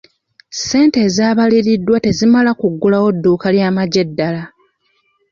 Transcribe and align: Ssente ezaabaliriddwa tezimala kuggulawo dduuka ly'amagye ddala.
Ssente 0.51 0.97
ezaabaliriddwa 1.07 1.97
tezimala 2.05 2.51
kuggulawo 2.59 3.07
dduuka 3.15 3.47
ly'amagye 3.55 4.03
ddala. 4.09 4.43